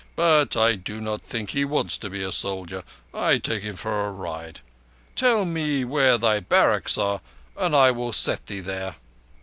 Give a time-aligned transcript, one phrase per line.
[0.15, 2.81] But I do not think he wants to be a soldier.
[3.13, 4.61] I take him for a ride.
[5.15, 7.21] Tell me where thy barracks are
[7.55, 8.95] and I will set thee there."